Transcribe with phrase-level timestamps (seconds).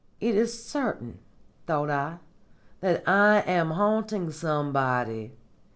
[0.19, 1.19] 'It is certain,'
[1.67, 2.17] thought I,
[2.79, 5.31] 'that I am haunting somebody.